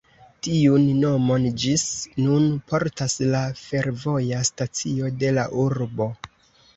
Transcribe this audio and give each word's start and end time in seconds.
Tiun 0.45 0.85
nomon 1.01 1.43
ĝis 1.63 1.83
nun 2.21 2.47
portas 2.71 3.15
la 3.35 3.41
fervoja 3.65 4.39
stacio 4.51 5.11
de 5.25 5.31
la 5.37 5.45
urbo. 5.65 6.09